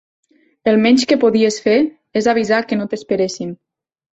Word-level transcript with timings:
El 0.71 0.79
menys 0.85 1.03
que 1.11 1.17
podies 1.25 1.59
fer 1.67 1.75
és 2.23 2.31
avisar 2.35 2.63
que 2.71 2.81
no 2.81 2.89
t'esperéssim. 2.95 3.57